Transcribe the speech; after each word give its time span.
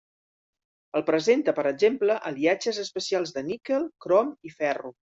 El 0.99 1.05
presenta 1.09 1.53
per 1.59 1.67
exemple 1.73 2.17
aliatges 2.31 2.83
especials 2.87 3.37
de 3.39 3.47
níquel, 3.53 3.89
crom 4.09 4.37
i 4.53 4.59
ferro. 4.61 4.97